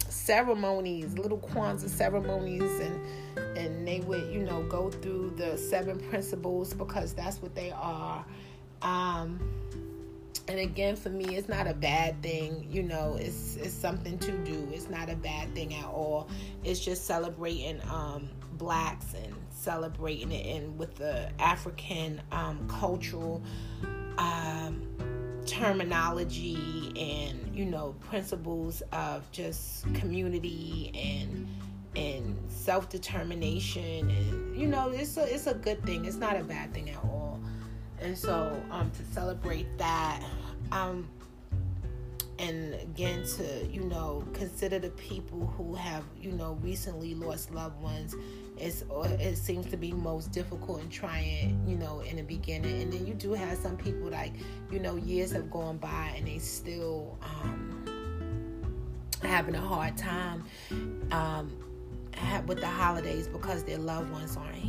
ceremonies, 0.08 1.18
little 1.18 1.40
Kwanzaa 1.40 1.90
ceremonies, 1.90 2.80
and 2.80 3.58
and 3.58 3.88
they 3.88 4.00
would 4.02 4.32
you 4.32 4.44
know 4.44 4.64
go 4.64 4.90
through 4.90 5.34
the 5.38 5.58
seven 5.58 6.00
principles 6.00 6.74
because 6.74 7.14
that's 7.14 7.42
what 7.42 7.56
they 7.56 7.72
are. 7.72 8.26
Um, 8.82 9.40
and 10.48 10.60
again 10.60 10.96
for 10.96 11.10
me 11.10 11.36
it's 11.36 11.50
not 11.50 11.68
a 11.68 11.74
bad 11.74 12.22
thing 12.24 12.66
you 12.70 12.82
know 12.82 13.18
it's 13.20 13.58
it's 13.58 13.74
something 13.74 14.18
to 14.20 14.32
do. 14.40 14.70
It's 14.72 14.90
not 14.90 15.10
a 15.10 15.16
bad 15.16 15.54
thing 15.54 15.74
at 15.74 15.86
all. 15.86 16.30
It's 16.64 16.80
just 16.80 17.06
celebrating 17.06 17.82
um 17.90 18.30
blacks 18.54 19.14
and 19.14 19.36
celebrating 19.50 20.32
it 20.32 20.46
in 20.46 20.78
with 20.78 20.96
the 20.96 21.30
african 21.40 22.22
um 22.32 22.68
cultural 22.68 23.42
um 24.18 24.82
terminology 25.46 26.92
and 26.98 27.56
you 27.56 27.66
know 27.66 27.96
principles 28.02 28.82
of 28.92 29.30
just 29.32 29.92
community 29.96 30.92
and 30.94 31.48
and 31.96 32.38
self-determination 32.50 34.10
and 34.10 34.58
you 34.58 34.68
know 34.68 34.90
it's 34.90 35.18
a 35.18 35.34
it's 35.34 35.48
a 35.48 35.54
good 35.54 35.84
thing. 35.84 36.06
It's 36.06 36.18
not 36.18 36.40
a 36.40 36.44
bad 36.44 36.74
thing 36.74 36.90
at 36.90 36.98
all. 36.98 37.40
And 38.00 38.18
so 38.18 38.62
um 38.70 38.92
to 38.92 39.04
celebrate 39.14 39.66
that 39.78 40.22
um 40.72 41.08
and 42.40 42.76
again 42.76 43.24
to 43.26 43.66
you 43.72 43.82
know 43.84 44.24
consider 44.34 44.78
the 44.78 44.92
people 44.92 45.52
who 45.58 45.74
have 45.74 46.04
you 46.22 46.32
know 46.32 46.58
recently 46.62 47.16
lost 47.16 47.52
loved 47.52 47.82
ones 47.82 48.16
it's 48.58 48.84
it 49.20 49.36
seems 49.36 49.66
to 49.68 49.78
be 49.78 49.92
most 49.92 50.32
difficult 50.32 50.82
and 50.82 50.92
trying 50.92 51.60
you 51.68 51.76
know 51.76 52.02
in 52.02 52.18
the 52.18 52.22
beginning 52.22 52.84
and 52.84 52.94
then 52.94 53.06
you 53.08 53.14
do 53.14 53.34
have 53.34 53.58
some 53.58 53.76
people 53.76 54.10
like 54.10 54.34
you 54.72 54.80
know 54.80 54.96
years 54.98 55.32
have 55.32 55.50
gone 55.50 55.78
by 55.78 56.14
and 56.16 56.28
they 56.28 56.38
still 56.38 57.18
um 57.24 57.84
having 59.24 59.56
a 59.56 59.62
hard 59.62 59.98
time 59.98 60.44
um 61.12 61.52
with 62.46 62.60
the 62.60 62.68
holidays 62.68 63.28
because 63.28 63.64
their 63.64 63.78
loved 63.78 64.12
ones 64.12 64.38
aren't 64.38 64.68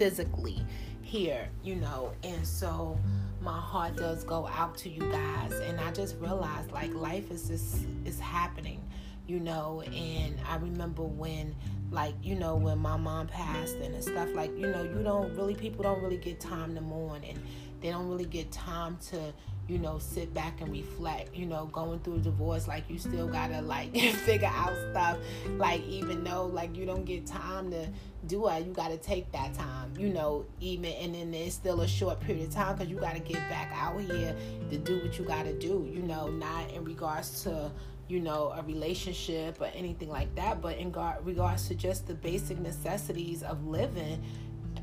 physically 0.00 0.64
here, 1.02 1.48
you 1.62 1.76
know. 1.76 2.12
And 2.24 2.46
so 2.46 2.98
my 3.40 3.58
heart 3.58 3.96
does 3.96 4.24
go 4.24 4.46
out 4.48 4.76
to 4.78 4.90
you 4.90 5.10
guys. 5.10 5.52
And 5.52 5.80
I 5.80 5.90
just 5.92 6.16
realized 6.18 6.72
like 6.72 6.92
life 6.94 7.30
is 7.30 7.48
just 7.48 7.86
is 8.04 8.18
happening, 8.20 8.82
you 9.26 9.40
know, 9.40 9.82
and 9.82 10.36
I 10.48 10.56
remember 10.56 11.02
when 11.02 11.54
like, 11.90 12.14
you 12.22 12.36
know, 12.36 12.54
when 12.54 12.78
my 12.78 12.96
mom 12.96 13.26
passed 13.26 13.76
and 13.76 14.02
stuff 14.02 14.28
like, 14.34 14.50
you 14.56 14.68
know, 14.68 14.82
you 14.82 15.02
don't 15.02 15.34
really 15.36 15.54
people 15.54 15.82
don't 15.82 16.02
really 16.02 16.18
get 16.18 16.40
time 16.40 16.74
to 16.74 16.80
mourn. 16.80 17.24
And 17.24 17.40
they 17.80 17.90
don't 17.90 18.08
really 18.08 18.26
get 18.26 18.52
time 18.52 18.98
to 19.10 19.32
you 19.70 19.78
know, 19.78 20.00
sit 20.00 20.34
back 20.34 20.60
and 20.60 20.72
reflect. 20.72 21.34
You 21.34 21.46
know, 21.46 21.66
going 21.66 22.00
through 22.00 22.16
a 22.16 22.18
divorce, 22.18 22.66
like 22.66 22.90
you 22.90 22.98
still 22.98 23.28
gotta 23.28 23.62
like 23.62 23.94
figure 24.26 24.50
out 24.52 24.74
stuff. 24.90 25.18
Like 25.58 25.86
even 25.86 26.24
though 26.24 26.46
like 26.46 26.76
you 26.76 26.84
don't 26.84 27.04
get 27.04 27.24
time 27.24 27.70
to 27.70 27.88
do 28.26 28.48
it, 28.48 28.66
you 28.66 28.72
gotta 28.72 28.96
take 28.96 29.30
that 29.30 29.54
time. 29.54 29.92
You 29.96 30.08
know, 30.08 30.44
even 30.60 30.90
and 30.90 31.14
then 31.14 31.32
it's 31.32 31.54
still 31.54 31.82
a 31.82 31.88
short 31.88 32.18
period 32.18 32.48
of 32.48 32.54
time 32.54 32.76
because 32.76 32.90
you 32.90 32.98
gotta 32.98 33.20
get 33.20 33.36
back 33.48 33.70
out 33.72 34.00
here 34.00 34.34
to 34.70 34.76
do 34.76 35.00
what 35.04 35.16
you 35.16 35.24
gotta 35.24 35.52
do. 35.52 35.88
You 35.88 36.02
know, 36.02 36.26
not 36.28 36.68
in 36.72 36.84
regards 36.84 37.44
to 37.44 37.70
you 38.08 38.18
know 38.18 38.52
a 38.56 38.62
relationship 38.62 39.60
or 39.60 39.70
anything 39.72 40.08
like 40.08 40.34
that, 40.34 40.60
but 40.60 40.78
in 40.78 40.92
regards 41.22 41.68
to 41.68 41.76
just 41.76 42.08
the 42.08 42.14
basic 42.14 42.58
necessities 42.58 43.44
of 43.44 43.64
living. 43.64 44.20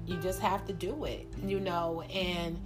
You 0.06 0.16
just 0.18 0.40
have 0.40 0.66
to 0.68 0.74
do 0.74 1.04
it, 1.04 1.28
you 1.44 1.60
know, 1.60 2.02
and 2.14 2.58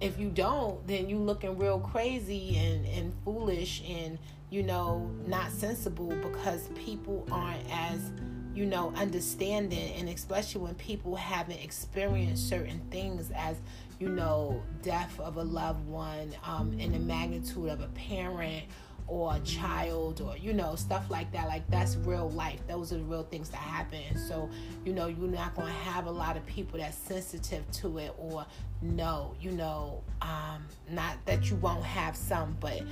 if 0.00 0.18
you 0.18 0.30
don't, 0.30 0.86
then 0.86 1.08
you 1.08 1.18
looking 1.18 1.58
real 1.58 1.78
crazy 1.78 2.56
and, 2.56 2.86
and 2.86 3.12
foolish 3.24 3.82
and, 3.88 4.18
you 4.50 4.62
know, 4.62 5.10
not 5.26 5.50
sensible 5.50 6.14
because 6.22 6.68
people 6.74 7.26
aren't 7.30 7.68
as 7.70 8.12
you 8.54 8.64
know, 8.64 8.92
understanding, 8.96 9.94
and 9.94 10.08
especially 10.08 10.60
when 10.60 10.74
people 10.76 11.16
haven't 11.16 11.58
experienced 11.58 12.48
certain 12.48 12.80
things 12.90 13.32
as, 13.34 13.56
you 13.98 14.08
know, 14.08 14.62
death 14.82 15.18
of 15.18 15.36
a 15.36 15.42
loved 15.42 15.84
one, 15.88 16.32
um, 16.44 16.72
in 16.78 16.92
the 16.92 16.98
magnitude 16.98 17.68
of 17.68 17.80
a 17.80 17.88
parent 17.88 18.64
or 19.06 19.36
a 19.36 19.40
child 19.40 20.20
or 20.20 20.36
you 20.36 20.52
know 20.52 20.74
stuff 20.76 21.10
like 21.10 21.30
that. 21.32 21.46
Like 21.48 21.68
that's 21.70 21.96
real 21.96 22.30
life. 22.30 22.60
Those 22.66 22.92
are 22.92 22.96
the 22.96 23.04
real 23.04 23.24
things 23.24 23.50
that 23.50 23.58
happen. 23.58 24.16
So 24.16 24.48
you 24.84 24.92
know 24.92 25.06
you're 25.06 25.28
not 25.28 25.54
going 25.54 25.68
to 25.68 25.74
have 25.74 26.06
a 26.06 26.10
lot 26.10 26.36
of 26.36 26.44
people 26.46 26.78
that's 26.78 26.96
sensitive 26.96 27.70
to 27.72 27.98
it 27.98 28.14
or 28.18 28.46
no 28.82 29.34
you 29.40 29.50
know 29.50 30.02
um 30.20 30.62
not 30.90 31.16
that 31.24 31.48
you 31.48 31.56
won't 31.56 31.84
have 31.84 32.14
some 32.14 32.54
but 32.60 32.82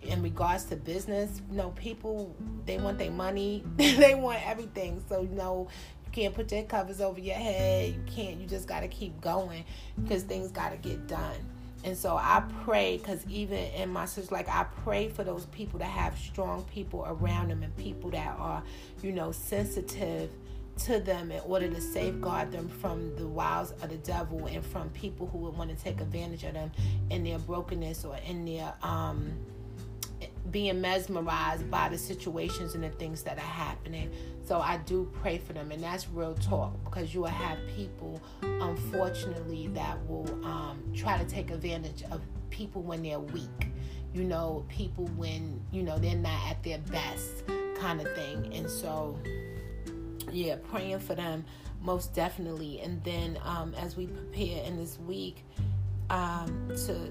in 0.00 0.22
regards 0.22 0.64
to 0.64 0.76
business 0.76 1.42
you 1.50 1.56
know 1.56 1.70
people 1.70 2.34
they 2.64 2.78
want 2.78 2.98
their 2.98 3.10
money. 3.10 3.64
They 3.76 4.14
want 4.14 4.46
everything. 4.46 5.02
So 5.08 5.22
you 5.22 5.28
know 5.28 5.68
you 6.04 6.12
can't 6.12 6.34
put 6.34 6.48
their 6.48 6.64
covers 6.64 7.00
over 7.00 7.20
your 7.20 7.36
head. 7.36 7.94
You 7.94 8.02
can't 8.06 8.38
you 8.40 8.46
just 8.46 8.68
got 8.68 8.80
to 8.80 8.88
keep 8.88 9.20
going 9.20 9.64
because 10.02 10.22
things 10.22 10.50
got 10.52 10.70
to 10.70 10.76
get 10.76 11.06
done 11.06 11.51
and 11.84 11.96
so 11.96 12.16
I 12.16 12.42
pray 12.64 12.98
because 12.98 13.26
even 13.28 13.58
in 13.58 13.88
my 13.90 14.06
sister, 14.06 14.34
like 14.34 14.48
I 14.48 14.64
pray 14.84 15.08
for 15.08 15.24
those 15.24 15.46
people 15.46 15.78
to 15.80 15.84
have 15.84 16.16
strong 16.16 16.64
people 16.64 17.04
around 17.06 17.48
them 17.48 17.62
and 17.62 17.76
people 17.76 18.10
that 18.10 18.36
are, 18.38 18.62
you 19.02 19.12
know, 19.12 19.32
sensitive 19.32 20.30
to 20.84 21.00
them 21.00 21.30
in 21.30 21.40
order 21.40 21.68
to 21.68 21.80
safeguard 21.80 22.50
them 22.52 22.68
from 22.68 23.14
the 23.16 23.26
wiles 23.26 23.72
of 23.82 23.90
the 23.90 23.98
devil 23.98 24.46
and 24.46 24.64
from 24.64 24.88
people 24.90 25.26
who 25.26 25.38
would 25.38 25.56
want 25.56 25.76
to 25.76 25.84
take 25.84 26.00
advantage 26.00 26.44
of 26.44 26.54
them 26.54 26.70
in 27.10 27.24
their 27.24 27.38
brokenness 27.40 28.04
or 28.04 28.16
in 28.26 28.44
their 28.44 28.72
um 28.82 29.32
being 30.50 30.80
mesmerized 30.80 31.70
by 31.70 31.88
the 31.88 31.96
situations 31.96 32.74
and 32.74 32.82
the 32.82 32.90
things 32.90 33.22
that 33.22 33.38
are 33.38 33.40
happening. 33.40 34.10
So 34.44 34.60
I 34.60 34.78
do 34.78 35.10
pray 35.20 35.38
for 35.38 35.52
them, 35.52 35.70
and 35.70 35.82
that's 35.82 36.08
real 36.08 36.34
talk 36.34 36.72
because 36.84 37.14
you 37.14 37.20
will 37.20 37.28
have 37.28 37.58
people, 37.76 38.20
unfortunately, 38.42 39.68
that 39.68 40.04
will 40.08 40.28
um, 40.44 40.82
try 40.94 41.16
to 41.16 41.24
take 41.24 41.50
advantage 41.50 42.02
of 42.10 42.20
people 42.50 42.82
when 42.82 43.02
they're 43.02 43.20
weak. 43.20 43.68
You 44.12 44.24
know, 44.24 44.66
people 44.68 45.06
when 45.16 45.60
you 45.70 45.82
know 45.82 45.98
they're 45.98 46.16
not 46.16 46.50
at 46.50 46.62
their 46.62 46.78
best, 46.78 47.44
kind 47.78 48.00
of 48.00 48.14
thing. 48.14 48.52
And 48.54 48.68
so, 48.68 49.18
yeah, 50.30 50.56
praying 50.70 51.00
for 51.00 51.14
them 51.14 51.44
most 51.82 52.14
definitely. 52.14 52.80
And 52.80 53.02
then 53.04 53.38
um, 53.44 53.74
as 53.74 53.96
we 53.96 54.06
prepare 54.06 54.64
in 54.64 54.76
this 54.76 54.98
week 55.00 55.44
um, 56.10 56.70
to 56.86 57.10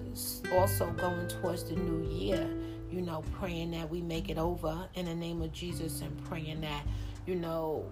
also 0.57 0.91
going 0.91 1.27
towards 1.27 1.65
the 1.65 1.75
new 1.75 2.07
year 2.09 2.47
you 2.91 3.01
know, 3.01 3.23
praying 3.39 3.71
that 3.71 3.89
we 3.89 4.01
make 4.01 4.29
it 4.29 4.37
over 4.37 4.87
in 4.95 5.05
the 5.05 5.15
name 5.15 5.41
of 5.41 5.51
Jesus 5.51 6.01
and 6.01 6.23
praying 6.25 6.61
that, 6.61 6.83
you 7.25 7.35
know, 7.35 7.85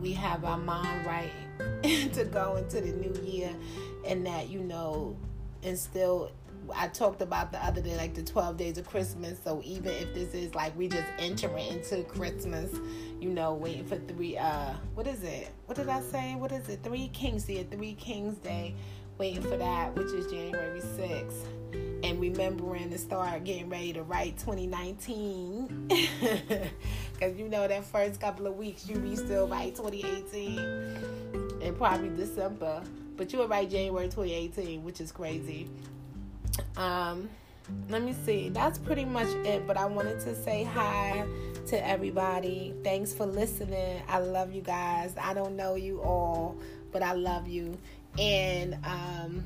we 0.00 0.12
have 0.12 0.44
our 0.44 0.58
mind 0.58 1.06
right 1.06 1.30
to 2.12 2.24
go 2.24 2.56
into 2.56 2.80
the 2.80 2.92
new 2.92 3.14
year 3.22 3.54
and 4.06 4.26
that, 4.26 4.48
you 4.48 4.60
know, 4.60 5.16
and 5.62 5.78
still 5.78 6.32
I 6.74 6.88
talked 6.88 7.22
about 7.22 7.52
the 7.52 7.64
other 7.64 7.80
day, 7.80 7.96
like 7.96 8.14
the 8.14 8.22
12 8.22 8.56
days 8.56 8.78
of 8.78 8.88
Christmas. 8.88 9.38
So 9.42 9.60
even 9.64 9.92
if 9.92 10.14
this 10.14 10.34
is 10.34 10.54
like 10.54 10.76
we 10.76 10.88
just 10.88 11.06
entering 11.18 11.66
into 11.68 12.02
Christmas, 12.04 12.70
you 13.20 13.30
know, 13.30 13.54
waiting 13.54 13.84
for 13.84 13.96
three, 13.96 14.36
uh, 14.36 14.74
what 14.94 15.06
is 15.06 15.22
it? 15.22 15.50
What 15.66 15.76
did 15.76 15.88
I 15.88 16.00
say? 16.00 16.34
What 16.36 16.52
is 16.52 16.68
it? 16.68 16.82
Three 16.82 17.08
Kings 17.08 17.44
Day, 17.44 17.66
Three 17.70 17.94
Kings 17.94 18.36
Day, 18.38 18.74
waiting 19.18 19.42
for 19.42 19.56
that, 19.56 19.94
which 19.96 20.12
is 20.12 20.30
January 20.30 20.80
6th 20.80 21.59
and 22.10 22.20
remembering 22.20 22.90
to 22.90 22.98
start 22.98 23.44
getting 23.44 23.68
ready 23.68 23.92
to 23.92 24.02
write 24.02 24.36
2019 24.38 25.86
because 25.88 27.36
you 27.38 27.48
know 27.48 27.68
that 27.68 27.84
first 27.84 28.20
couple 28.20 28.48
of 28.48 28.56
weeks 28.56 28.88
you 28.88 28.96
be 28.96 29.14
still 29.14 29.46
write 29.46 29.76
2018 29.76 30.58
and 31.62 31.78
probably 31.78 32.08
december. 32.10 32.82
But 33.16 33.32
you'll 33.32 33.46
write 33.46 33.70
january 33.70 34.06
2018 34.06 34.82
which 34.82 35.00
is 35.00 35.12
crazy. 35.12 35.70
Um 36.76 37.30
let 37.88 38.02
me 38.02 38.16
see. 38.24 38.48
That's 38.48 38.78
pretty 38.78 39.04
much 39.04 39.28
it 39.46 39.64
but 39.68 39.76
i 39.76 39.86
wanted 39.86 40.18
to 40.20 40.34
say 40.34 40.64
hi 40.64 41.24
to 41.68 41.86
everybody. 41.86 42.74
Thanks 42.82 43.12
for 43.12 43.26
listening. 43.26 44.02
I 44.08 44.18
love 44.18 44.52
you 44.52 44.62
guys. 44.62 45.14
I 45.20 45.32
don't 45.32 45.54
know 45.54 45.76
you 45.76 46.00
all 46.00 46.56
but 46.90 47.04
i 47.04 47.12
love 47.12 47.46
you. 47.46 47.78
And 48.18 48.74
um 48.84 49.44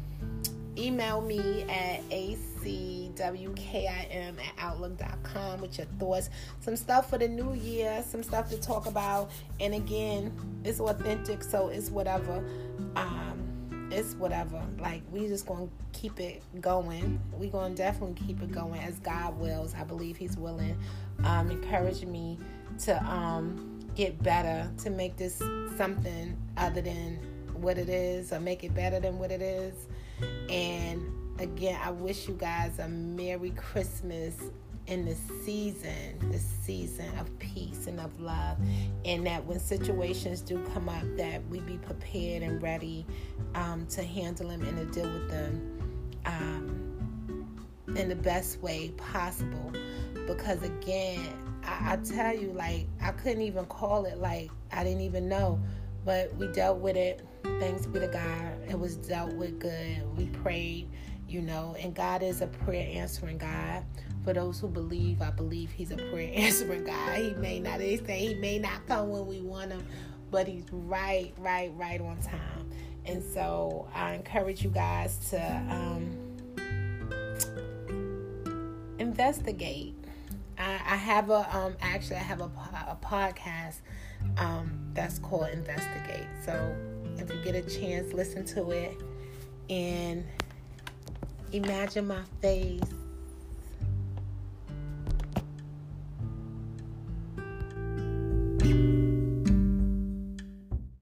email 0.78 1.20
me 1.20 1.62
at 1.62 2.00
acwkim 2.10 3.18
at 4.38 4.52
outlook.com 4.58 5.60
with 5.60 5.78
your 5.78 5.87
thoughts. 5.98 6.30
Some 6.60 6.76
stuff 6.76 7.10
for 7.10 7.18
the 7.18 7.28
new 7.28 7.54
year 7.54 8.04
some 8.06 8.22
stuff 8.22 8.50
to 8.50 8.60
talk 8.60 8.87
about. 8.87 9.30
And 9.60 9.74
again 9.74 10.32
it's 10.64 10.80
authentic 10.80 11.42
so 11.42 11.68
it's 11.68 11.90
whatever. 11.90 12.44
Um 12.96 13.88
it's 13.90 14.14
whatever. 14.14 14.62
Like 14.78 15.02
we 15.12 15.28
just 15.28 15.46
gonna 15.46 15.68
keep 15.92 16.18
it 16.18 16.42
going. 16.60 17.20
We 17.38 17.48
gonna 17.48 17.74
definitely 17.74 18.26
keep 18.26 18.42
it 18.42 18.50
going 18.52 18.80
as 18.80 18.98
god 19.00 19.38
wills. 19.38 19.74
I 19.74 19.84
believe 19.84 20.16
he's 20.16 20.37
willing 20.37 20.76
um 21.22 21.50
encourage 21.50 22.04
me 22.04 22.38
to 22.80 23.02
um 23.04 23.80
get 23.94 24.20
better 24.22 24.68
to 24.78 24.90
make 24.90 25.16
this 25.16 25.40
something 25.76 26.37
other 26.56 26.80
than 26.80 27.18
what 27.54 27.78
it 27.78 27.88
is 27.88 28.32
or 28.32 28.40
make 28.40 28.64
it 28.64 28.74
better 28.74 28.98
than 28.98 29.18
what 29.18 29.30
it 29.30 29.40
is 29.40 29.87
and 30.48 31.05
again, 31.38 31.79
I 31.83 31.90
wish 31.90 32.29
you 32.29 32.35
guys 32.35 32.79
a 32.79 32.88
Merry 32.88 33.50
Christmas 33.50 34.37
in 34.87 35.07
the 35.07 35.14
season, 35.44 36.31
the 36.31 36.38
season 36.38 37.16
of 37.18 37.37
peace 37.38 37.87
and 37.87 37.98
of 38.00 38.20
love, 38.20 38.59
and 39.05 39.27
that 39.27 39.44
when 39.46 39.59
situations 39.59 40.40
do 40.42 40.62
come 40.74 40.88
up, 40.88 41.05
that 41.16 41.46
we 41.48 41.61
be 41.61 41.79
prepared 41.79 42.42
and 42.42 42.62
ready 42.62 43.07
um, 43.55 43.87
to 43.87 44.03
handle 44.03 44.48
them 44.48 44.62
and 44.62 44.77
to 44.77 45.00
deal 45.00 45.11
with 45.11 45.31
them 45.31 45.81
um, 46.27 47.46
in 47.96 48.09
the 48.09 48.16
best 48.16 48.61
way 48.61 48.90
possible. 48.96 49.72
Because 50.27 50.62
again, 50.62 51.33
I, 51.64 51.94
I 51.94 51.96
tell 51.96 52.35
you, 52.35 52.53
like 52.53 52.87
I 53.00 53.12
couldn't 53.12 53.42
even 53.42 53.64
call 53.66 54.05
it, 54.05 54.18
like 54.18 54.50
I 54.70 54.85
didn't 54.85 55.03
even 55.03 55.29
know, 55.29 55.59
but 56.05 56.35
we 56.37 56.48
dealt 56.48 56.79
with 56.79 56.96
it 56.96 57.27
Thanks 57.44 57.87
be 57.87 58.00
to 58.00 58.09
God. 58.09 58.52
It 58.68 58.78
was 58.78 58.96
dealt 58.96 59.35
with 59.35 59.61
good. 59.61 60.02
We 60.16 60.26
prayed, 60.26 60.88
you 61.28 61.42
know, 61.42 61.76
and 61.78 61.94
God 61.94 62.22
is 62.22 62.40
a 62.40 62.46
prayer 62.46 62.88
answering 62.92 63.38
God. 63.38 63.85
For 64.24 64.33
those 64.33 64.59
who 64.59 64.68
believe, 64.68 65.20
I 65.20 65.30
believe 65.30 65.70
He's 65.70 65.90
a 65.90 65.96
prayer 65.96 66.30
answering 66.35 66.85
God. 66.85 67.16
He 67.16 67.35
may 67.35 67.61
not, 67.61 67.78
they 67.78 67.98
say 67.98 68.28
He 68.28 68.35
may 68.35 68.59
not 68.59 68.87
come 68.87 69.11
when 69.11 69.26
we 69.26 69.40
want 69.42 69.72
Him, 69.72 69.87
but 70.30 70.48
He's 70.48 70.64
right, 70.72 71.35
right, 71.38 71.70
right 71.74 72.00
on 72.00 72.16
time. 72.22 72.70
And 73.04 73.22
so 73.22 73.88
I 73.94 74.14
encourage 74.14 74.64
you 74.64 74.70
guys 74.70 75.18
to 75.30 75.38
um, 75.70 76.16
investigate. 78.98 79.94
I, 80.57 80.96
have 80.96 81.30
a 81.30 81.57
um, 81.57 81.74
actually 81.83 82.16
I 82.16 82.20
have 82.20 82.40
a, 82.40 82.44
a 82.44 82.96
podcast 83.02 83.80
um, 84.38 84.70
that's 84.94 85.18
called 85.18 85.48
Investigate. 85.48 86.26
So 86.44 86.74
if 87.18 87.31
you 87.31 87.42
get 87.42 87.55
a 87.55 87.62
chance, 87.62 88.12
listen 88.12 88.44
to 88.46 88.70
it 88.70 88.96
and 89.70 90.24
imagine 91.53 92.07
my 92.07 92.22
face 92.40 92.81